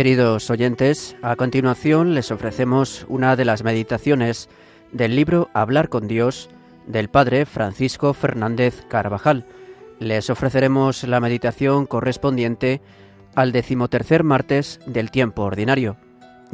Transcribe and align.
Queridos 0.00 0.48
oyentes, 0.48 1.14
a 1.20 1.36
continuación 1.36 2.14
les 2.14 2.30
ofrecemos 2.30 3.04
una 3.10 3.36
de 3.36 3.44
las 3.44 3.64
meditaciones 3.64 4.48
del 4.92 5.14
libro 5.14 5.50
Hablar 5.52 5.90
con 5.90 6.08
Dios 6.08 6.48
del 6.86 7.10
Padre 7.10 7.44
Francisco 7.44 8.14
Fernández 8.14 8.82
Carvajal. 8.88 9.44
Les 9.98 10.30
ofreceremos 10.30 11.04
la 11.04 11.20
meditación 11.20 11.84
correspondiente 11.84 12.80
al 13.34 13.52
decimotercer 13.52 14.24
martes 14.24 14.80
del 14.86 15.10
tiempo 15.10 15.42
ordinario. 15.42 15.98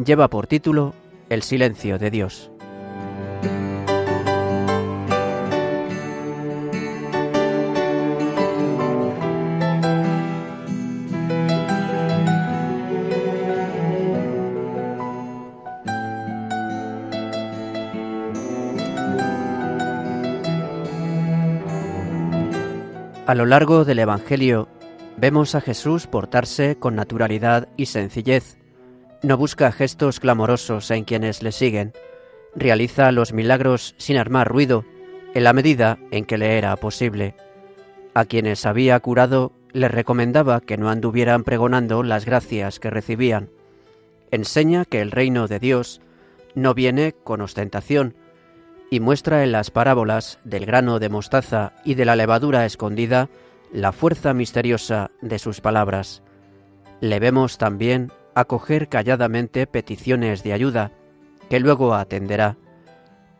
Lleva 0.05 0.27
por 0.27 0.49
título 0.49 0.97
El 1.29 1.43
silencio 1.43 2.01
de 2.01 2.11
Dios. 2.11 2.51
A 23.27 23.35
lo 23.35 23.45
largo 23.45 23.85
del 23.85 23.99
Evangelio 23.99 24.69
vemos 25.17 25.57
a 25.57 25.61
Jesús 25.61 26.07
portarse 26.07 26.77
con 26.77 26.95
naturalidad 26.95 27.67
y 27.77 27.87
sencillez. 27.87 28.57
No 29.21 29.37
busca 29.37 29.73
gestos 29.73 30.21
clamorosos 30.21 30.93
en 30.93 31.03
quienes 31.03 31.43
le 31.43 31.51
siguen. 31.51 31.93
Realiza 32.55 33.11
los 33.11 33.33
milagros 33.33 33.97
sin 33.99 34.17
armar 34.17 34.47
ruido, 34.47 34.85
en 35.35 35.43
la 35.43 35.53
medida 35.53 35.99
en 36.13 36.25
que 36.25 36.39
le 36.39 36.57
era 36.57 36.77
posible. 36.77 37.35
A 38.15 38.27
quienes 38.27 38.65
había 38.65 39.01
curado 39.01 39.51
les 39.73 39.91
recomendaba 39.91 40.61
que 40.61 40.77
no 40.77 40.89
anduvieran 40.89 41.43
pregonando 41.43 42.05
las 42.05 42.27
gracias 42.27 42.79
que 42.79 42.91
recibían. 42.91 43.51
Enseña 44.31 44.85
que 44.85 45.01
el 45.01 45.11
reino 45.11 45.49
de 45.49 45.59
Dios 45.59 46.01
no 46.55 46.75
viene 46.75 47.13
con 47.25 47.41
ostentación, 47.41 48.15
y 48.91 49.01
muestra 49.01 49.43
en 49.43 49.53
las 49.53 49.71
parábolas 49.71 50.39
del 50.45 50.67
grano 50.67 50.99
de 50.99 51.09
mostaza 51.09 51.73
y 51.85 51.95
de 51.95 52.05
la 52.05 52.17
levadura 52.17 52.65
escondida 52.65 53.29
la 53.73 53.93
fuerza 53.93 54.33
misteriosa 54.33 55.11
de 55.21 55.39
sus 55.39 55.61
palabras. 55.61 56.23
Le 57.01 57.19
vemos 57.19 57.59
también 57.59 58.13
acoger 58.35 58.89
calladamente 58.89 59.67
peticiones 59.67 60.43
de 60.43 60.53
ayuda, 60.53 60.93
que 61.51 61.61
luego 61.61 61.95
atenderá. 61.95 62.57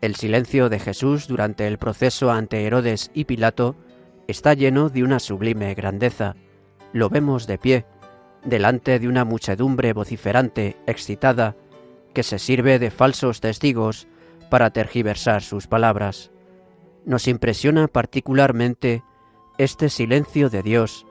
El 0.01 0.15
silencio 0.15 0.69
de 0.69 0.79
Jesús 0.79 1.27
durante 1.27 1.67
el 1.67 1.77
proceso 1.77 2.31
ante 2.31 2.65
Herodes 2.65 3.09
y 3.13 3.25
Pilato 3.25 3.75
está 4.27 4.53
lleno 4.53 4.89
de 4.89 5.03
una 5.03 5.19
sublime 5.19 5.73
grandeza. 5.73 6.35
Lo 6.93 7.09
vemos 7.09 7.47
de 7.47 7.57
pie, 7.57 7.85
delante 8.43 8.99
de 8.99 9.07
una 9.07 9.25
muchedumbre 9.25 9.93
vociferante, 9.93 10.77
excitada, 10.85 11.55
que 12.13 12.23
se 12.23 12.37
sirve 12.39 12.79
de 12.79 12.91
falsos 12.91 13.41
testigos 13.41 14.07
para 14.49 14.71
tergiversar 14.71 15.41
sus 15.41 15.67
palabras. 15.67 16.31
Nos 17.05 17.27
impresiona 17.27 17.87
particularmente 17.87 19.03
este 19.57 19.89
silencio 19.89 20.49
de 20.49 20.63
Dios 20.63 21.05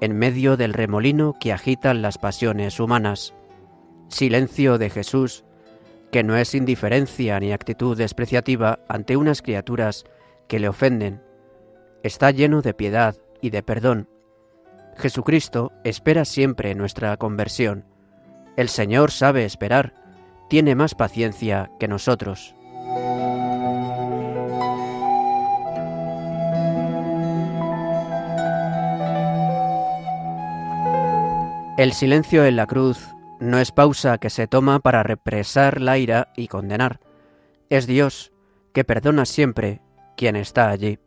en 0.00 0.16
medio 0.16 0.56
del 0.56 0.72
remolino 0.72 1.36
que 1.38 1.52
agitan 1.52 2.02
las 2.02 2.18
pasiones 2.18 2.80
humanas. 2.80 3.34
Silencio 4.08 4.78
de 4.78 4.90
Jesús, 4.90 5.44
que 6.10 6.22
no 6.22 6.36
es 6.36 6.54
indiferencia 6.54 7.38
ni 7.38 7.52
actitud 7.52 7.96
despreciativa 7.96 8.80
ante 8.88 9.16
unas 9.16 9.42
criaturas 9.42 10.04
que 10.48 10.58
le 10.58 10.68
ofenden. 10.68 11.22
Está 12.02 12.30
lleno 12.30 12.62
de 12.62 12.74
piedad 12.74 13.16
y 13.40 13.50
de 13.50 13.62
perdón. 13.62 14.08
Jesucristo 14.96 15.72
espera 15.84 16.24
siempre 16.24 16.74
nuestra 16.74 17.16
conversión. 17.16 17.84
El 18.56 18.68
Señor 18.68 19.12
sabe 19.12 19.44
esperar, 19.44 19.94
tiene 20.48 20.74
más 20.74 20.94
paciencia 20.94 21.70
que 21.78 21.88
nosotros. 21.88 22.54
El 31.80 31.94
silencio 31.94 32.44
en 32.44 32.56
la 32.56 32.66
cruz 32.66 33.08
no 33.40 33.58
es 33.58 33.72
pausa 33.72 34.18
que 34.18 34.28
se 34.28 34.46
toma 34.46 34.80
para 34.80 35.02
represar 35.02 35.80
la 35.80 35.96
ira 35.96 36.30
y 36.36 36.46
condenar. 36.46 37.00
Es 37.70 37.86
Dios 37.86 38.32
que 38.74 38.84
perdona 38.84 39.24
siempre 39.24 39.80
quien 40.14 40.36
está 40.36 40.68
allí. 40.68 40.98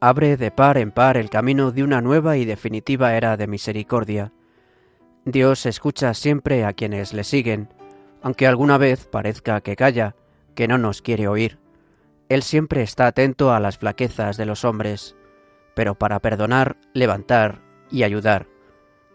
Abre 0.00 0.36
de 0.36 0.52
par 0.52 0.78
en 0.78 0.92
par 0.92 1.16
el 1.16 1.28
camino 1.28 1.72
de 1.72 1.82
una 1.82 2.00
nueva 2.00 2.36
y 2.36 2.44
definitiva 2.44 3.16
era 3.16 3.36
de 3.36 3.48
misericordia. 3.48 4.32
Dios 5.24 5.66
escucha 5.66 6.14
siempre 6.14 6.64
a 6.64 6.72
quienes 6.72 7.12
le 7.12 7.24
siguen, 7.24 7.68
aunque 8.22 8.46
alguna 8.46 8.78
vez 8.78 9.08
parezca 9.08 9.60
que 9.60 9.74
calla, 9.74 10.14
que 10.54 10.68
no 10.68 10.78
nos 10.78 11.02
quiere 11.02 11.26
oír. 11.26 11.58
Él 12.28 12.44
siempre 12.44 12.84
está 12.84 13.08
atento 13.08 13.52
a 13.52 13.58
las 13.58 13.78
flaquezas 13.78 14.36
de 14.36 14.46
los 14.46 14.64
hombres, 14.64 15.16
pero 15.74 15.96
para 15.96 16.20
perdonar, 16.20 16.76
levantar 16.92 17.60
y 17.90 18.04
ayudar. 18.04 18.53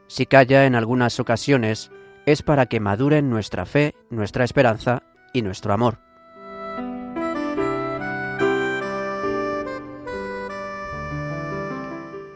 Si 0.10 0.26
calla 0.26 0.66
en 0.66 0.74
algunas 0.74 1.20
ocasiones, 1.20 1.92
es 2.26 2.42
para 2.42 2.66
que 2.66 2.80
maduren 2.80 3.30
nuestra 3.30 3.68
fe, 3.68 3.94
nuestra 4.10 4.44
esperanza 4.44 5.04
y 5.34 5.44
nuestro 5.44 5.72
amor. 5.72 6.00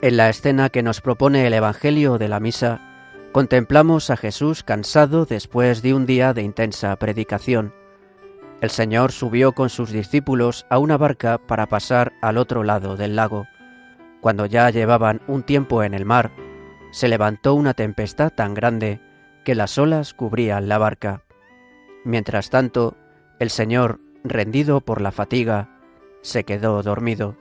En 0.03 0.17
la 0.17 0.29
escena 0.29 0.69
que 0.69 0.83
nos 0.83 1.01
propone 1.01 1.47
el 1.47 1.53
Evangelio 1.53 2.19
de 2.19 2.28
la 2.28 2.39
Misa, 2.39 2.79
contemplamos 3.31 4.12
a 4.12 4.17
Jesús 4.17 4.62
cansado 4.62 5.25
después 5.25 5.81
de 5.81 5.95
un 5.95 6.06
día 6.06 6.33
de 6.33 6.44
intensa 6.44 6.95
predicación. 6.97 7.73
El 8.62 8.69
Señor 8.69 9.12
subió 9.12 9.53
con 9.53 9.69
sus 9.69 9.89
discípulos 9.89 10.67
a 10.69 10.78
una 10.78 10.97
barca 10.97 11.39
para 11.39 11.66
pasar 11.66 12.13
al 12.22 12.38
otro 12.38 12.63
lado 12.63 12.97
del 12.97 13.16
lago. 13.16 13.47
Cuando 14.22 14.45
ya 14.45 14.69
llevaban 14.69 15.22
un 15.28 15.41
tiempo 15.41 15.83
en 15.83 15.95
el 15.95 16.06
mar, 16.06 16.31
se 16.93 17.07
levantó 17.07 17.55
una 17.55 17.73
tempestad 17.73 18.31
tan 18.31 18.53
grande 18.53 19.01
que 19.43 19.55
las 19.55 19.79
olas 19.79 20.13
cubrían 20.13 20.69
la 20.69 20.77
barca. 20.77 21.23
Mientras 22.05 22.51
tanto, 22.51 22.95
el 23.39 23.49
Señor, 23.49 23.99
rendido 24.23 24.79
por 24.79 25.01
la 25.01 25.11
fatiga, 25.11 25.79
se 26.21 26.43
quedó 26.43 26.83
dormido. 26.83 27.35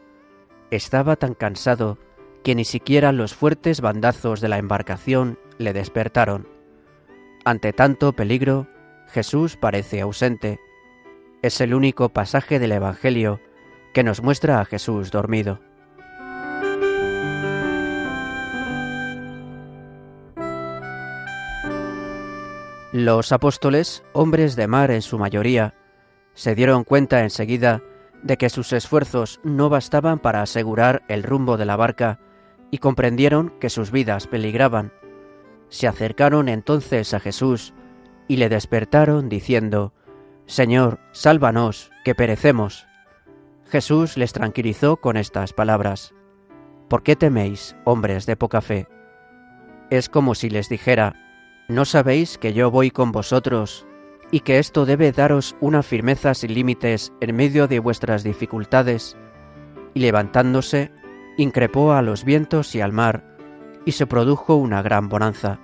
Estaba 0.70 1.16
tan 1.16 1.34
cansado 1.34 1.98
que 2.42 2.54
ni 2.54 2.64
siquiera 2.64 3.12
los 3.12 3.34
fuertes 3.34 3.82
bandazos 3.82 4.40
de 4.40 4.48
la 4.48 4.56
embarcación 4.56 5.38
le 5.58 5.74
despertaron. 5.74 6.48
Ante 7.44 7.74
tanto 7.74 8.14
peligro, 8.14 8.68
Jesús 9.08 9.58
parece 9.58 10.00
ausente. 10.00 10.60
Es 11.42 11.60
el 11.60 11.74
único 11.74 12.08
pasaje 12.08 12.58
del 12.58 12.72
Evangelio 12.72 13.38
que 13.92 14.02
nos 14.02 14.22
muestra 14.22 14.62
a 14.62 14.64
Jesús 14.64 15.10
dormido. 15.10 15.60
Los 22.92 23.32
apóstoles, 23.32 24.04
hombres 24.12 24.54
de 24.54 24.66
mar 24.66 24.90
en 24.90 25.00
su 25.00 25.18
mayoría, 25.18 25.74
se 26.34 26.54
dieron 26.54 26.84
cuenta 26.84 27.22
enseguida 27.22 27.80
de 28.22 28.36
que 28.36 28.50
sus 28.50 28.74
esfuerzos 28.74 29.40
no 29.42 29.70
bastaban 29.70 30.18
para 30.18 30.42
asegurar 30.42 31.02
el 31.08 31.22
rumbo 31.22 31.56
de 31.56 31.64
la 31.64 31.76
barca 31.76 32.20
y 32.70 32.78
comprendieron 32.78 33.54
que 33.60 33.70
sus 33.70 33.92
vidas 33.92 34.26
peligraban. 34.26 34.92
Se 35.70 35.88
acercaron 35.88 36.50
entonces 36.50 37.14
a 37.14 37.20
Jesús 37.20 37.72
y 38.28 38.36
le 38.36 38.50
despertaron 38.50 39.30
diciendo, 39.30 39.94
Señor, 40.44 41.00
sálvanos, 41.12 41.90
que 42.04 42.14
perecemos. 42.14 42.86
Jesús 43.70 44.18
les 44.18 44.34
tranquilizó 44.34 44.98
con 44.98 45.16
estas 45.16 45.54
palabras, 45.54 46.12
¿Por 46.90 47.02
qué 47.02 47.16
teméis, 47.16 47.74
hombres 47.84 48.26
de 48.26 48.36
poca 48.36 48.60
fe? 48.60 48.86
Es 49.88 50.10
como 50.10 50.34
si 50.34 50.50
les 50.50 50.68
dijera, 50.68 51.21
¿No 51.72 51.86
sabéis 51.86 52.36
que 52.36 52.52
yo 52.52 52.70
voy 52.70 52.90
con 52.90 53.12
vosotros 53.12 53.86
y 54.30 54.40
que 54.40 54.58
esto 54.58 54.84
debe 54.84 55.10
daros 55.10 55.56
una 55.58 55.82
firmeza 55.82 56.34
sin 56.34 56.52
límites 56.52 57.14
en 57.22 57.34
medio 57.34 57.66
de 57.66 57.78
vuestras 57.78 58.22
dificultades? 58.22 59.16
Y 59.94 60.00
levantándose, 60.00 60.92
increpó 61.38 61.94
a 61.94 62.02
los 62.02 62.24
vientos 62.24 62.74
y 62.74 62.82
al 62.82 62.92
mar, 62.92 63.24
y 63.86 63.92
se 63.92 64.06
produjo 64.06 64.54
una 64.54 64.82
gran 64.82 65.08
bonanza. 65.08 65.60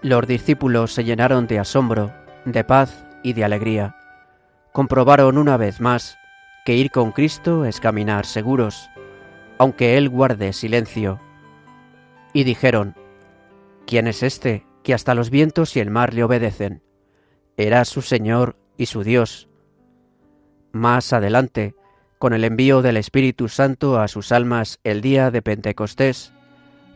Los 0.00 0.28
discípulos 0.28 0.92
se 0.94 1.02
llenaron 1.02 1.48
de 1.48 1.58
asombro, 1.58 2.12
de 2.44 2.62
paz 2.62 3.04
y 3.24 3.32
de 3.32 3.42
alegría. 3.42 3.96
Comprobaron 4.70 5.38
una 5.38 5.56
vez 5.56 5.80
más 5.80 6.18
que 6.64 6.76
ir 6.76 6.92
con 6.92 7.10
Cristo 7.10 7.64
es 7.64 7.80
caminar 7.80 8.26
seguros, 8.26 8.88
aunque 9.58 9.98
Él 9.98 10.08
guarde 10.08 10.52
silencio. 10.52 11.20
Y 12.32 12.44
dijeron, 12.44 12.94
¿quién 13.86 14.06
es 14.06 14.22
este 14.22 14.67
que 14.82 14.94
hasta 14.94 15.14
los 15.14 15.30
vientos 15.30 15.76
y 15.76 15.80
el 15.80 15.90
mar 15.90 16.14
le 16.14 16.24
obedecen. 16.24 16.82
Era 17.56 17.84
su 17.84 18.02
Señor 18.02 18.56
y 18.76 18.86
su 18.86 19.02
Dios. 19.02 19.48
Más 20.72 21.12
adelante, 21.12 21.74
con 22.18 22.32
el 22.32 22.44
envío 22.44 22.82
del 22.82 22.96
Espíritu 22.96 23.48
Santo 23.48 24.00
a 24.00 24.08
sus 24.08 24.32
almas 24.32 24.80
el 24.84 25.00
día 25.00 25.30
de 25.30 25.42
Pentecostés, 25.42 26.32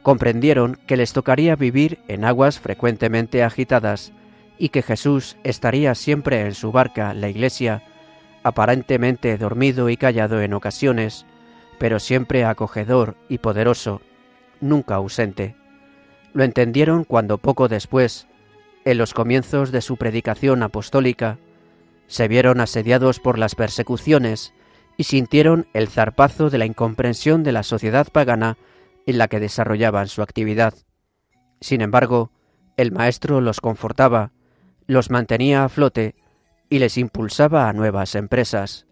comprendieron 0.03 0.79
que 0.87 0.97
les 0.97 1.13
tocaría 1.13 1.57
vivir 1.57 2.01
en 2.09 2.25
aguas 2.25 2.59
frecuentemente 2.59 3.43
agitadas 3.43 4.13
y 4.59 4.69
que 4.71 4.83
Jesús 4.83 5.37
estaría 5.45 5.95
siempre 5.95 6.43
en 6.43 6.55
su 6.55 6.73
barca, 6.73 7.15
la 7.15 7.29
Iglesia, 7.29 7.83
aparentemente 8.43 9.37
dormido 9.39 9.89
y 9.89 9.97
callado 9.97 10.41
en 10.41 10.55
ocasiones, 10.55 11.27
pero 11.79 11.99
siempre 12.01 12.45
acogedor 12.45 13.17
y 13.29 13.39
poderoso, 13.39 14.03
nunca 14.61 14.97
ausente. 14.97 15.57
Lo 16.33 16.45
entendieron 16.45 17.05
cuando 17.05 17.39
poco 17.39 17.69
después, 17.69 18.27
en 18.85 18.99
los 18.99 19.15
comienzos 19.15 19.71
de 19.71 19.81
su 19.81 19.97
predicación 19.97 20.63
apostólica, 20.63 21.39
se 22.07 22.29
vieron 22.29 22.61
asediados 22.61 23.21
por 23.21 23.39
las 23.39 23.55
persecuciones 23.55 24.53
y 24.97 25.05
sintieron 25.05 25.67
el 25.73 25.89
zarpazo 25.89 26.51
de 26.51 26.59
la 26.59 26.67
incomprensión 26.67 27.43
de 27.43 27.53
la 27.53 27.63
sociedad 27.63 28.09
pagana 28.11 28.57
en 29.07 29.19
la 29.19 29.29
que 29.29 29.41
desarrollaban 29.41 30.09
su 30.09 30.23
actividad. 30.23 30.75
Sin 31.61 31.81
embargo, 31.81 32.31
el 32.77 32.93
Maestro 32.93 33.41
los 33.41 33.61
confortaba, 33.61 34.33
los 34.87 35.11
mantenía 35.11 35.65
a 35.65 35.69
flote 35.69 36.17
y 36.69 36.79
les 36.79 36.99
impulsaba 36.99 37.69
a 37.69 37.73
nuevas 37.73 38.15
empresas. 38.15 38.87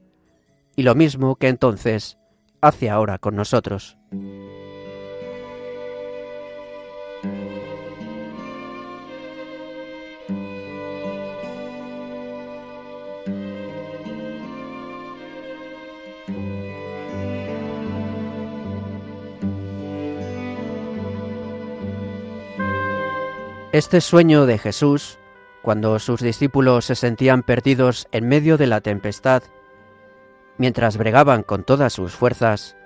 Y 0.77 0.83
lo 0.83 0.95
mismo 0.95 1.37
que 1.37 1.49
entonces 1.49 2.19
hace 2.61 2.91
ahora 2.91 3.19
con 3.19 3.37
nosotros. 3.37 3.99
Este 23.73 24.01
sueño 24.01 24.47
de 24.47 24.59
Jesús, 24.59 25.17
cuando 25.63 26.01
sus 26.01 26.21
discípulos 26.21 26.87
se 26.87 26.97
sentían 26.97 27.45
perdidos 27.45 28.09
en 28.11 28.27
medio 28.27 28.57
de 28.59 28.67
la 28.67 28.81
tempestad, 28.81 29.45
mientras 30.59 30.97
bregaban 30.97 31.45
con 31.45 31.63
todas 31.63 31.93
sus 31.93 32.11
fuerzas, 32.11 32.77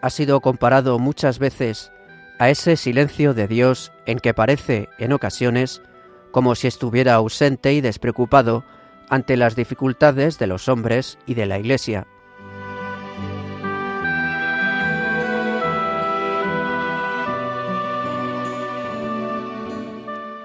ha 0.00 0.08
sido 0.08 0.40
comparado 0.40 0.98
muchas 0.98 1.38
veces 1.38 1.92
a 2.38 2.48
ese 2.48 2.78
silencio 2.78 3.34
de 3.34 3.46
Dios 3.46 3.92
en 4.06 4.20
que 4.20 4.32
parece, 4.32 4.88
en 4.98 5.12
ocasiones, 5.12 5.82
como 6.30 6.54
si 6.54 6.66
estuviera 6.66 7.12
ausente 7.12 7.74
y 7.74 7.82
despreocupado 7.82 8.64
ante 9.10 9.36
las 9.36 9.54
dificultades 9.54 10.38
de 10.38 10.46
los 10.46 10.66
hombres 10.66 11.18
y 11.26 11.34
de 11.34 11.44
la 11.44 11.58
Iglesia. 11.58 12.06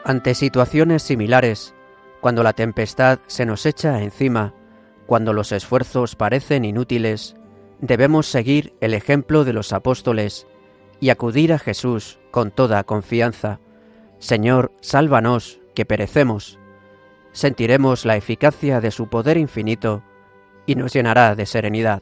Ante 0.07 0.36
situaciones 0.36 1.04
similares, 1.04 1.75
cuando 2.21 2.42
la 2.42 2.54
tempestad 2.54 3.19
se 3.27 3.45
nos 3.45 3.65
echa 3.65 4.01
encima, 4.01 4.54
cuando 5.06 5.33
los 5.33 5.51
esfuerzos 5.51 6.15
parecen 6.15 6.63
inútiles, 6.63 7.36
debemos 7.81 8.25
seguir 8.25 8.74
el 8.80 8.94
ejemplo 8.94 9.44
de 9.44 9.51
los 9.51 9.74
apóstoles 9.74 10.48
y 11.01 11.09
acudir 11.09 11.51
a 11.51 11.59
Jesús 11.59 12.19
con 12.31 12.51
toda 12.51 12.86
confianza. 12.86 13.59
Señor, 14.18 14.71
sálvanos, 14.80 15.59
que 15.75 15.83
perecemos. 15.83 16.57
Sentiremos 17.33 18.06
la 18.06 18.15
eficacia 18.15 18.80
de 18.80 18.92
su 18.92 19.09
poder 19.09 19.36
infinito 19.36 20.04
y 20.65 20.75
nos 20.75 20.94
llenará 20.94 21.36
de 21.36 21.45
serenidad. 21.45 22.01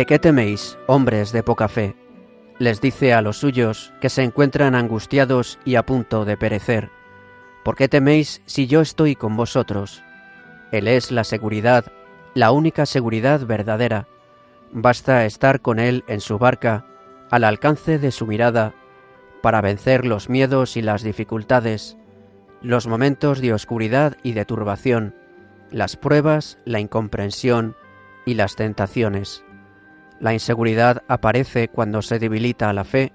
¿De 0.00 0.06
qué 0.06 0.18
teméis, 0.18 0.78
hombres 0.86 1.30
de 1.30 1.42
poca 1.42 1.68
fe? 1.68 1.94
Les 2.58 2.80
dice 2.80 3.12
a 3.12 3.20
los 3.20 3.36
suyos 3.36 3.92
que 4.00 4.08
se 4.08 4.22
encuentran 4.22 4.74
angustiados 4.74 5.58
y 5.66 5.74
a 5.74 5.84
punto 5.84 6.24
de 6.24 6.38
perecer. 6.38 6.88
¿Por 7.66 7.76
qué 7.76 7.86
teméis 7.86 8.40
si 8.46 8.66
yo 8.66 8.80
estoy 8.80 9.14
con 9.14 9.36
vosotros? 9.36 10.02
Él 10.72 10.88
es 10.88 11.10
la 11.10 11.22
seguridad, 11.22 11.92
la 12.32 12.50
única 12.50 12.86
seguridad 12.86 13.44
verdadera. 13.44 14.08
Basta 14.72 15.26
estar 15.26 15.60
con 15.60 15.78
Él 15.78 16.02
en 16.08 16.22
su 16.22 16.38
barca, 16.38 16.86
al 17.30 17.44
alcance 17.44 17.98
de 17.98 18.10
su 18.10 18.26
mirada, 18.26 18.72
para 19.42 19.60
vencer 19.60 20.06
los 20.06 20.30
miedos 20.30 20.78
y 20.78 20.80
las 20.80 21.02
dificultades, 21.02 21.98
los 22.62 22.86
momentos 22.86 23.42
de 23.42 23.52
oscuridad 23.52 24.16
y 24.22 24.32
de 24.32 24.46
turbación, 24.46 25.14
las 25.70 25.96
pruebas, 25.96 26.56
la 26.64 26.80
incomprensión 26.80 27.76
y 28.24 28.32
las 28.32 28.56
tentaciones. 28.56 29.44
La 30.20 30.34
inseguridad 30.34 31.02
aparece 31.08 31.68
cuando 31.68 32.02
se 32.02 32.18
debilita 32.18 32.72
la 32.74 32.84
fe 32.84 33.12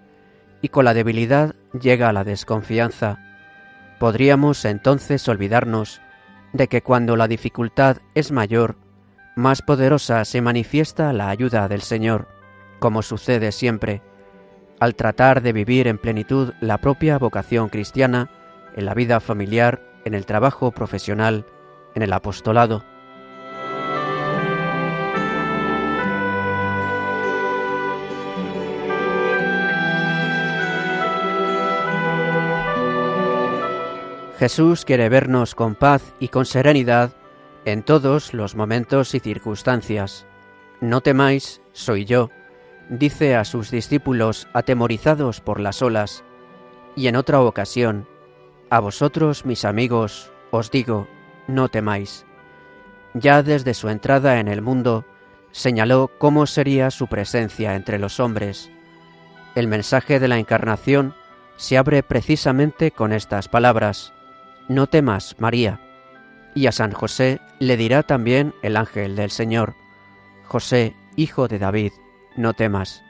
y 0.61 0.69
con 0.69 0.85
la 0.85 0.95
debilidad 0.95 1.53
llega 1.79 2.11
la 2.11 2.23
desconfianza. 2.23 3.19
Podríamos 3.99 4.65
entonces 4.65 5.27
olvidarnos 5.29 6.01
de 6.51 6.67
que 6.67 6.81
cuando 6.81 7.15
la 7.15 7.27
dificultad 7.27 7.97
es 8.15 8.31
mayor, 8.31 8.77
más 9.35 9.61
poderosa 9.61 10.25
se 10.25 10.41
manifiesta 10.41 11.13
la 11.13 11.29
ayuda 11.29 11.67
del 11.67 11.81
Señor, 11.81 12.27
como 12.79 13.03
sucede 13.03 13.51
siempre, 13.51 14.01
al 14.79 14.95
tratar 14.95 15.41
de 15.41 15.53
vivir 15.53 15.87
en 15.87 15.99
plenitud 15.99 16.53
la 16.59 16.79
propia 16.79 17.17
vocación 17.19 17.69
cristiana, 17.69 18.29
en 18.75 18.85
la 18.85 18.93
vida 18.93 19.19
familiar, 19.19 19.81
en 20.05 20.13
el 20.13 20.25
trabajo 20.25 20.71
profesional, 20.71 21.45
en 21.93 22.01
el 22.01 22.13
apostolado. 22.13 22.83
Jesús 34.37 34.83
quiere 34.83 35.07
vernos 35.07 35.55
con 35.55 35.75
paz 35.75 36.13
y 36.19 36.27
con 36.27 36.45
serenidad 36.45 37.11
en 37.63 37.83
todos 37.83 38.33
los 38.33 38.55
momentos 38.55 39.15
y 39.15 39.19
circunstancias. 39.19 40.25
No 40.81 41.01
temáis, 41.01 41.61
soy 41.71 42.05
yo, 42.05 42.29
dice 42.89 43.35
a 43.35 43.45
sus 43.45 43.71
discípulos 43.71 44.47
atemorizados 44.53 45.39
por 45.39 45.59
las 45.59 45.81
olas, 45.81 46.23
y 46.95 47.07
en 47.07 47.15
otra 47.15 47.41
ocasión, 47.41 48.07
a 48.69 48.79
vosotros, 48.79 49.45
mis 49.45 49.63
amigos, 49.63 50.31
os 50.51 50.69
digo, 50.69 51.07
no 51.47 51.69
temáis. 51.69 52.25
Ya 53.13 53.41
desde 53.41 53.73
su 53.73 53.87
entrada 53.89 54.39
en 54.39 54.49
el 54.49 54.61
mundo, 54.61 55.05
señaló 55.51 56.11
cómo 56.17 56.45
sería 56.45 56.91
su 56.91 57.07
presencia 57.07 57.75
entre 57.75 57.99
los 57.99 58.19
hombres. 58.19 58.69
El 59.55 59.69
mensaje 59.69 60.19
de 60.19 60.27
la 60.27 60.39
Encarnación 60.39 61.15
se 61.55 61.77
abre 61.77 62.03
precisamente 62.03 62.91
con 62.91 63.13
estas 63.13 63.47
palabras. 63.47 64.14
No 64.67 64.87
temas, 64.87 65.35
María. 65.39 65.79
Y 66.53 66.67
a 66.67 66.71
San 66.71 66.91
José 66.91 67.39
le 67.59 67.77
dirá 67.77 68.03
también 68.03 68.53
el 68.63 68.77
ángel 68.77 69.15
del 69.15 69.29
Señor, 69.29 69.75
José, 70.45 70.95
hijo 71.15 71.47
de 71.47 71.59
David, 71.59 71.91
no 72.35 72.53
temas. 72.53 73.03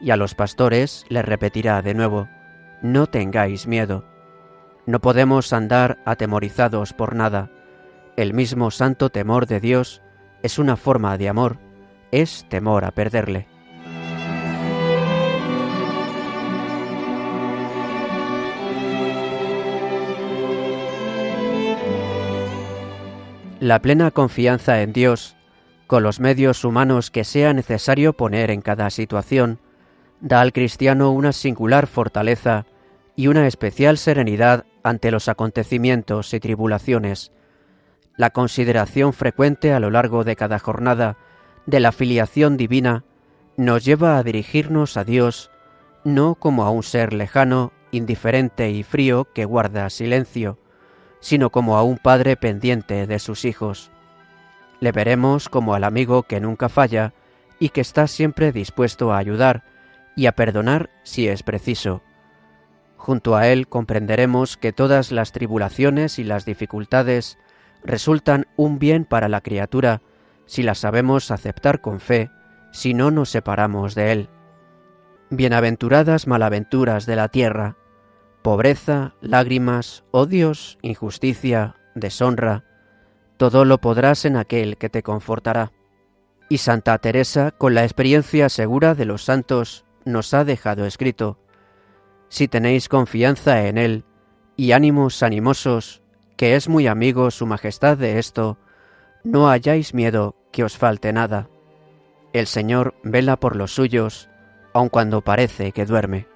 Y 0.00 0.10
a 0.10 0.16
los 0.16 0.34
pastores 0.34 1.04
le 1.08 1.22
repetirá 1.22 1.80
de 1.82 1.94
nuevo, 1.94 2.28
no 2.82 3.06
tengáis 3.06 3.66
miedo. 3.66 4.04
No 4.86 5.00
podemos 5.00 5.52
andar 5.52 5.98
atemorizados 6.04 6.92
por 6.92 7.14
nada. 7.14 7.50
El 8.16 8.34
mismo 8.34 8.70
santo 8.70 9.10
temor 9.10 9.46
de 9.46 9.60
Dios 9.60 10.02
es 10.42 10.58
una 10.58 10.76
forma 10.76 11.16
de 11.16 11.28
amor, 11.28 11.58
es 12.10 12.46
temor 12.50 12.84
a 12.84 12.90
perderle. 12.90 13.46
La 23.64 23.80
plena 23.80 24.10
confianza 24.10 24.82
en 24.82 24.92
Dios, 24.92 25.36
con 25.86 26.02
los 26.02 26.20
medios 26.20 26.66
humanos 26.66 27.10
que 27.10 27.24
sea 27.24 27.54
necesario 27.54 28.12
poner 28.12 28.50
en 28.50 28.60
cada 28.60 28.90
situación, 28.90 29.58
da 30.20 30.42
al 30.42 30.52
cristiano 30.52 31.12
una 31.12 31.32
singular 31.32 31.86
fortaleza 31.86 32.66
y 33.16 33.28
una 33.28 33.46
especial 33.46 33.96
serenidad 33.96 34.66
ante 34.82 35.10
los 35.10 35.30
acontecimientos 35.30 36.34
y 36.34 36.40
tribulaciones. 36.40 37.32
La 38.18 38.28
consideración 38.28 39.14
frecuente 39.14 39.72
a 39.72 39.80
lo 39.80 39.90
largo 39.90 40.24
de 40.24 40.36
cada 40.36 40.58
jornada 40.58 41.16
de 41.64 41.80
la 41.80 41.92
filiación 41.92 42.58
divina 42.58 43.04
nos 43.56 43.82
lleva 43.82 44.18
a 44.18 44.22
dirigirnos 44.22 44.98
a 44.98 45.04
Dios 45.04 45.50
no 46.04 46.34
como 46.34 46.64
a 46.64 46.70
un 46.70 46.82
ser 46.82 47.14
lejano, 47.14 47.72
indiferente 47.92 48.68
y 48.68 48.82
frío 48.82 49.26
que 49.32 49.46
guarda 49.46 49.88
silencio, 49.88 50.58
sino 51.24 51.48
como 51.48 51.78
a 51.78 51.82
un 51.82 51.96
padre 51.96 52.36
pendiente 52.36 53.06
de 53.06 53.18
sus 53.18 53.46
hijos. 53.46 53.90
Le 54.80 54.92
veremos 54.92 55.48
como 55.48 55.74
al 55.74 55.84
amigo 55.84 56.24
que 56.24 56.38
nunca 56.38 56.68
falla 56.68 57.14
y 57.58 57.70
que 57.70 57.80
está 57.80 58.08
siempre 58.08 58.52
dispuesto 58.52 59.10
a 59.10 59.16
ayudar 59.16 59.62
y 60.16 60.26
a 60.26 60.32
perdonar 60.32 60.90
si 61.02 61.26
es 61.26 61.42
preciso. 61.42 62.02
Junto 62.98 63.36
a 63.36 63.48
él 63.48 63.68
comprenderemos 63.68 64.58
que 64.58 64.74
todas 64.74 65.12
las 65.12 65.32
tribulaciones 65.32 66.18
y 66.18 66.24
las 66.24 66.44
dificultades 66.44 67.38
resultan 67.82 68.46
un 68.56 68.78
bien 68.78 69.06
para 69.06 69.30
la 69.30 69.40
criatura 69.40 70.02
si 70.44 70.62
las 70.62 70.76
sabemos 70.76 71.30
aceptar 71.30 71.80
con 71.80 72.00
fe, 72.00 72.30
si 72.70 72.92
no 72.92 73.10
nos 73.10 73.30
separamos 73.30 73.94
de 73.94 74.12
Él. 74.12 74.28
Bienaventuradas 75.30 76.26
malaventuras 76.26 77.06
de 77.06 77.16
la 77.16 77.28
tierra, 77.28 77.78
pobreza, 78.44 79.14
lágrimas, 79.22 80.04
odios, 80.10 80.76
injusticia, 80.82 81.76
deshonra, 81.94 82.62
todo 83.38 83.64
lo 83.64 83.78
podrás 83.78 84.26
en 84.26 84.36
aquel 84.36 84.76
que 84.76 84.90
te 84.90 85.02
confortará. 85.02 85.72
Y 86.50 86.58
Santa 86.58 86.98
Teresa, 86.98 87.52
con 87.52 87.72
la 87.72 87.84
experiencia 87.84 88.50
segura 88.50 88.94
de 88.94 89.06
los 89.06 89.24
santos, 89.24 89.86
nos 90.04 90.34
ha 90.34 90.44
dejado 90.44 90.84
escrito, 90.84 91.38
Si 92.28 92.46
tenéis 92.46 92.90
confianza 92.90 93.66
en 93.66 93.78
Él 93.78 94.04
y 94.56 94.72
ánimos 94.72 95.22
animosos, 95.22 96.02
que 96.36 96.54
es 96.54 96.68
muy 96.68 96.86
amigo 96.86 97.30
Su 97.30 97.46
Majestad 97.46 97.96
de 97.96 98.18
esto, 98.18 98.58
no 99.22 99.48
hayáis 99.48 99.94
miedo 99.94 100.36
que 100.52 100.64
os 100.64 100.76
falte 100.76 101.14
nada. 101.14 101.48
El 102.34 102.46
Señor 102.46 102.94
vela 103.02 103.40
por 103.40 103.56
los 103.56 103.74
suyos, 103.74 104.28
aun 104.74 104.90
cuando 104.90 105.22
parece 105.22 105.72
que 105.72 105.86
duerme. 105.86 106.33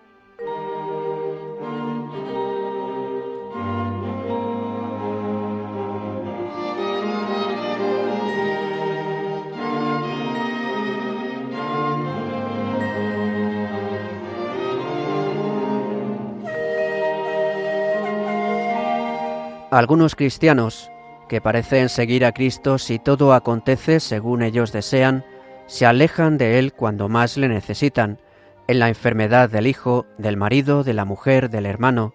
Algunos 19.79 20.17
cristianos, 20.17 20.91
que 21.29 21.41
parecen 21.41 21.89
seguir 21.89 22.25
a 22.25 22.33
Cristo 22.33 22.79
si 22.79 22.99
todo 22.99 23.33
acontece 23.33 24.01
según 24.01 24.43
ellos 24.43 24.73
desean, 24.73 25.25
se 25.69 25.87
alejan 25.87 26.37
de 26.37 26.59
Él 26.59 26.73
cuando 26.73 27.09
más 27.09 27.37
le 27.37 27.47
necesitan, 27.47 28.19
en 28.67 28.81
la 28.81 28.89
enfermedad 28.89 29.49
del 29.49 29.69
hijo, 29.69 30.05
del 30.19 30.37
marido, 30.37 30.83
de 30.83 30.95
la 30.95 31.05
mujer, 31.05 31.49
del 31.49 31.65
hermano, 31.65 32.13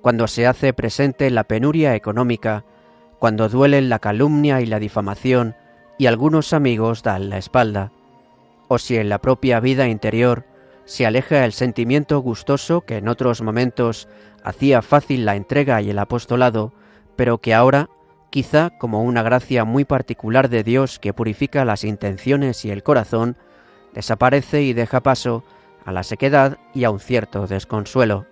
cuando 0.00 0.28
se 0.28 0.46
hace 0.46 0.72
presente 0.74 1.28
la 1.30 1.42
penuria 1.42 1.96
económica, 1.96 2.64
cuando 3.18 3.48
duelen 3.48 3.88
la 3.88 3.98
calumnia 3.98 4.60
y 4.60 4.66
la 4.66 4.78
difamación 4.78 5.56
y 5.98 6.06
algunos 6.06 6.52
amigos 6.52 7.02
dan 7.02 7.30
la 7.30 7.38
espalda, 7.38 7.90
o 8.68 8.78
si 8.78 8.96
en 8.96 9.08
la 9.08 9.18
propia 9.18 9.58
vida 9.58 9.88
interior 9.88 10.44
se 10.84 11.04
aleja 11.04 11.44
el 11.44 11.52
sentimiento 11.52 12.20
gustoso 12.20 12.82
que 12.82 12.98
en 12.98 13.08
otros 13.08 13.42
momentos 13.42 14.06
hacía 14.44 14.82
fácil 14.82 15.24
la 15.24 15.34
entrega 15.34 15.82
y 15.82 15.90
el 15.90 15.98
apostolado, 15.98 16.72
pero 17.16 17.38
que 17.38 17.54
ahora, 17.54 17.88
quizá 18.30 18.70
como 18.78 19.02
una 19.02 19.22
gracia 19.22 19.64
muy 19.64 19.84
particular 19.84 20.48
de 20.48 20.62
Dios 20.62 20.98
que 20.98 21.12
purifica 21.12 21.64
las 21.64 21.84
intenciones 21.84 22.64
y 22.64 22.70
el 22.70 22.82
corazón, 22.82 23.36
desaparece 23.94 24.62
y 24.62 24.72
deja 24.72 25.00
paso 25.00 25.44
a 25.84 25.92
la 25.92 26.02
sequedad 26.02 26.58
y 26.74 26.84
a 26.84 26.90
un 26.90 27.00
cierto 27.00 27.46
desconsuelo. 27.46 28.26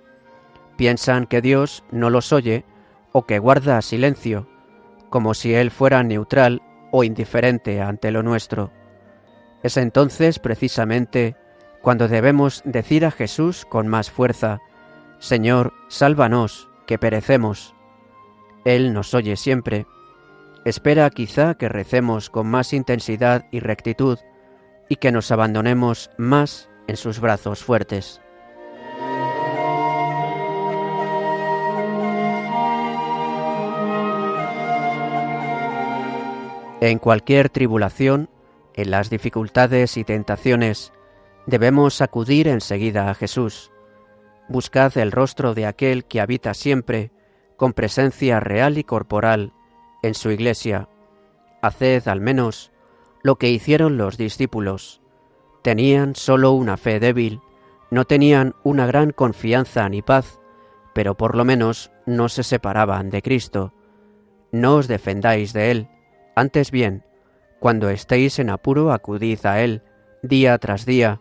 Piensan 0.76 1.26
que 1.26 1.40
Dios 1.40 1.84
no 1.90 2.10
los 2.10 2.32
oye 2.32 2.64
o 3.12 3.26
que 3.26 3.38
guarda 3.38 3.82
silencio, 3.82 4.48
como 5.10 5.34
si 5.34 5.54
Él 5.54 5.70
fuera 5.70 6.02
neutral 6.02 6.62
o 6.92 7.04
indiferente 7.04 7.80
ante 7.80 8.10
lo 8.10 8.22
nuestro. 8.22 8.72
Es 9.62 9.76
entonces 9.76 10.38
precisamente 10.38 11.36
cuando 11.82 12.08
debemos 12.08 12.62
decir 12.64 13.04
a 13.04 13.10
Jesús 13.10 13.64
con 13.64 13.88
más 13.88 14.10
fuerza, 14.10 14.60
Señor, 15.18 15.72
sálvanos, 15.88 16.68
que 16.86 16.98
perecemos. 16.98 17.74
Él 18.64 18.92
nos 18.92 19.14
oye 19.14 19.36
siempre. 19.36 19.86
Espera 20.64 21.08
quizá 21.10 21.54
que 21.54 21.68
recemos 21.68 22.28
con 22.28 22.46
más 22.46 22.72
intensidad 22.72 23.46
y 23.50 23.60
rectitud 23.60 24.18
y 24.88 24.96
que 24.96 25.12
nos 25.12 25.30
abandonemos 25.30 26.10
más 26.18 26.68
en 26.86 26.96
sus 26.96 27.20
brazos 27.20 27.64
fuertes. 27.64 28.20
En 36.82 36.98
cualquier 36.98 37.50
tribulación, 37.50 38.30
en 38.74 38.90
las 38.90 39.10
dificultades 39.10 39.96
y 39.98 40.04
tentaciones, 40.04 40.92
debemos 41.46 42.00
acudir 42.00 42.48
enseguida 42.48 43.10
a 43.10 43.14
Jesús. 43.14 43.70
Buscad 44.48 44.96
el 44.96 45.12
rostro 45.12 45.54
de 45.54 45.66
aquel 45.66 46.04
que 46.04 46.20
habita 46.20 46.54
siempre 46.54 47.12
con 47.60 47.74
presencia 47.74 48.40
real 48.40 48.78
y 48.78 48.84
corporal 48.84 49.52
en 50.02 50.14
su 50.14 50.30
iglesia. 50.30 50.88
Haced 51.60 52.08
al 52.08 52.22
menos 52.22 52.72
lo 53.22 53.36
que 53.36 53.50
hicieron 53.50 53.98
los 53.98 54.16
discípulos. 54.16 55.02
Tenían 55.60 56.14
solo 56.16 56.52
una 56.52 56.78
fe 56.78 57.00
débil, 57.00 57.42
no 57.90 58.06
tenían 58.06 58.54
una 58.64 58.86
gran 58.86 59.10
confianza 59.10 59.86
ni 59.90 60.00
paz, 60.00 60.40
pero 60.94 61.18
por 61.18 61.36
lo 61.36 61.44
menos 61.44 61.90
no 62.06 62.30
se 62.30 62.44
separaban 62.44 63.10
de 63.10 63.20
Cristo. 63.20 63.74
No 64.52 64.76
os 64.76 64.88
defendáis 64.88 65.52
de 65.52 65.70
Él, 65.70 65.88
antes 66.34 66.70
bien, 66.70 67.04
cuando 67.58 67.90
estéis 67.90 68.38
en 68.38 68.48
apuro 68.48 68.90
acudid 68.90 69.44
a 69.44 69.60
Él, 69.60 69.82
día 70.22 70.56
tras 70.56 70.86
día, 70.86 71.20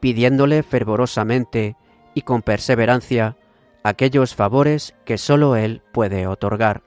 pidiéndole 0.00 0.64
fervorosamente 0.64 1.76
y 2.14 2.22
con 2.22 2.42
perseverancia 2.42 3.36
aquellos 3.82 4.34
favores 4.34 4.94
que 5.04 5.18
sólo 5.18 5.56
Él 5.56 5.82
puede 5.92 6.26
otorgar. 6.26 6.82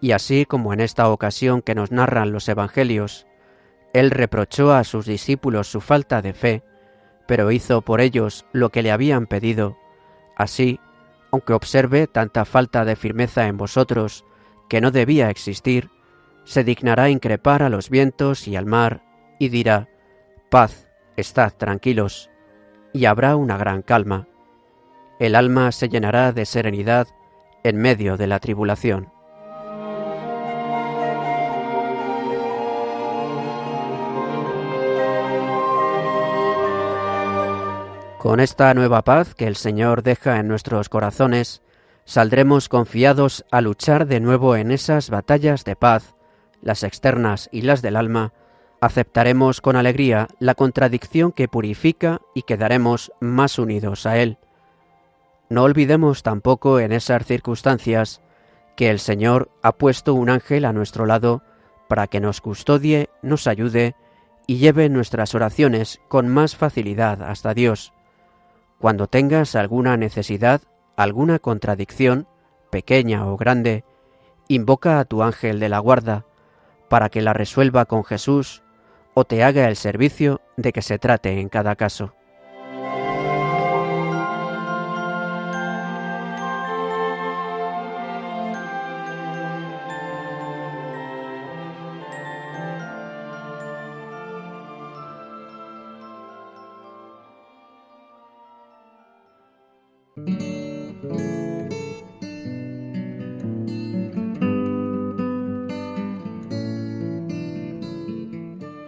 Y 0.00 0.12
así 0.12 0.46
como 0.46 0.72
en 0.72 0.80
esta 0.80 1.08
ocasión 1.08 1.62
que 1.62 1.74
nos 1.74 1.90
narran 1.90 2.32
los 2.32 2.48
Evangelios, 2.48 3.26
Él 3.92 4.10
reprochó 4.10 4.72
a 4.72 4.84
sus 4.84 5.06
discípulos 5.06 5.70
su 5.70 5.80
falta 5.80 6.22
de 6.22 6.32
fe, 6.32 6.62
pero 7.26 7.50
hizo 7.50 7.82
por 7.82 8.00
ellos 8.00 8.44
lo 8.52 8.70
que 8.70 8.82
le 8.82 8.90
habían 8.90 9.26
pedido, 9.26 9.76
así, 10.36 10.80
aunque 11.30 11.52
observe 11.52 12.06
tanta 12.06 12.44
falta 12.44 12.84
de 12.84 12.96
firmeza 12.96 13.46
en 13.46 13.56
vosotros 13.56 14.24
que 14.68 14.80
no 14.80 14.90
debía 14.90 15.30
existir, 15.30 15.90
se 16.44 16.64
dignará 16.64 17.08
increpar 17.08 17.62
a 17.62 17.68
los 17.68 17.88
vientos 17.88 18.48
y 18.48 18.56
al 18.56 18.66
mar, 18.66 19.02
y 19.38 19.48
dirá, 19.48 19.88
Paz, 20.50 20.88
estad 21.16 21.52
tranquilos, 21.52 22.28
y 22.92 23.04
habrá 23.04 23.36
una 23.36 23.56
gran 23.56 23.82
calma 23.82 24.26
el 25.22 25.36
alma 25.36 25.70
se 25.70 25.88
llenará 25.88 26.32
de 26.32 26.44
serenidad 26.44 27.06
en 27.62 27.76
medio 27.76 28.16
de 28.16 28.26
la 28.26 28.40
tribulación. 28.40 29.12
Con 38.18 38.40
esta 38.40 38.74
nueva 38.74 39.02
paz 39.02 39.36
que 39.36 39.46
el 39.46 39.54
Señor 39.54 40.02
deja 40.02 40.40
en 40.40 40.48
nuestros 40.48 40.88
corazones, 40.88 41.62
saldremos 42.04 42.68
confiados 42.68 43.44
a 43.52 43.60
luchar 43.60 44.08
de 44.08 44.18
nuevo 44.18 44.56
en 44.56 44.72
esas 44.72 45.08
batallas 45.08 45.64
de 45.64 45.76
paz, 45.76 46.16
las 46.62 46.82
externas 46.82 47.48
y 47.52 47.62
las 47.62 47.80
del 47.80 47.94
alma, 47.94 48.32
aceptaremos 48.80 49.60
con 49.60 49.76
alegría 49.76 50.26
la 50.40 50.56
contradicción 50.56 51.30
que 51.30 51.46
purifica 51.46 52.20
y 52.34 52.42
quedaremos 52.42 53.12
más 53.20 53.60
unidos 53.60 54.04
a 54.04 54.18
Él. 54.18 54.38
No 55.52 55.64
olvidemos 55.64 56.22
tampoco 56.22 56.80
en 56.80 56.92
esas 56.92 57.26
circunstancias 57.26 58.22
que 58.74 58.88
el 58.88 58.98
Señor 58.98 59.50
ha 59.62 59.72
puesto 59.72 60.14
un 60.14 60.30
ángel 60.30 60.64
a 60.64 60.72
nuestro 60.72 61.04
lado 61.04 61.42
para 61.90 62.06
que 62.06 62.20
nos 62.20 62.40
custodie, 62.40 63.10
nos 63.20 63.46
ayude 63.46 63.94
y 64.46 64.56
lleve 64.56 64.88
nuestras 64.88 65.34
oraciones 65.34 66.00
con 66.08 66.26
más 66.26 66.56
facilidad 66.56 67.22
hasta 67.22 67.52
Dios. 67.52 67.92
Cuando 68.78 69.08
tengas 69.08 69.54
alguna 69.54 69.98
necesidad, 69.98 70.62
alguna 70.96 71.38
contradicción, 71.38 72.26
pequeña 72.70 73.26
o 73.26 73.36
grande, 73.36 73.84
invoca 74.48 75.00
a 75.00 75.04
tu 75.04 75.22
ángel 75.22 75.60
de 75.60 75.68
la 75.68 75.80
guarda 75.80 76.24
para 76.88 77.10
que 77.10 77.20
la 77.20 77.34
resuelva 77.34 77.84
con 77.84 78.04
Jesús 78.04 78.62
o 79.12 79.26
te 79.26 79.44
haga 79.44 79.68
el 79.68 79.76
servicio 79.76 80.40
de 80.56 80.72
que 80.72 80.80
se 80.80 80.98
trate 80.98 81.40
en 81.40 81.50
cada 81.50 81.76
caso. 81.76 82.14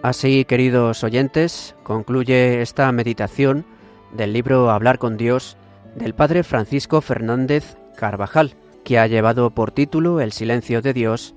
Así, 0.03 0.45
queridos 0.45 1.03
oyentes, 1.03 1.75
concluye 1.81 2.61
esta 2.61 2.91
meditación 2.91 3.65
del 4.15 4.33
libro 4.33 4.69
Hablar 4.69 4.99
con 4.99 5.17
Dios 5.17 5.57
del 5.95 6.13
Padre 6.13 6.43
Francisco 6.43 7.01
Fernández 7.01 7.75
Carvajal, 7.97 8.53
que 8.83 8.99
ha 8.99 9.07
llevado 9.07 9.49
por 9.49 9.71
título 9.71 10.21
El 10.21 10.31
silencio 10.31 10.83
de 10.83 10.93
Dios 10.93 11.33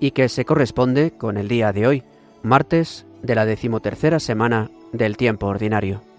y 0.00 0.10
que 0.10 0.28
se 0.28 0.44
corresponde 0.44 1.12
con 1.12 1.38
el 1.38 1.48
día 1.48 1.72
de 1.72 1.86
hoy, 1.86 2.02
martes 2.42 3.06
de 3.22 3.34
la 3.34 3.46
decimotercera 3.46 4.20
semana 4.20 4.70
del 4.92 5.16
tiempo 5.16 5.46
ordinario. 5.46 6.09